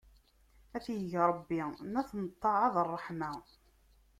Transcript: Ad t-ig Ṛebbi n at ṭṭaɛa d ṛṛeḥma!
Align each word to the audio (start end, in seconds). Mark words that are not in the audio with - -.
Ad 0.75 0.81
t-ig 0.85 1.11
Ṛebbi 1.29 1.61
n 1.91 1.93
at 2.01 2.09
ṭṭaɛa 2.33 2.67
d 2.73 2.75
ṛṛeḥma! 2.89 3.31